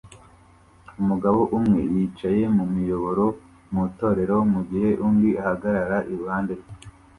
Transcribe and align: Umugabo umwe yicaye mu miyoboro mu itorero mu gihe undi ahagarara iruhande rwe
Umugabo 1.01 1.41
umwe 1.57 1.79
yicaye 1.93 2.43
mu 2.57 2.65
miyoboro 2.75 3.25
mu 3.71 3.81
itorero 3.89 4.37
mu 4.53 4.61
gihe 4.69 4.89
undi 5.07 5.29
ahagarara 5.41 5.97
iruhande 6.11 6.53
rwe 6.59 6.71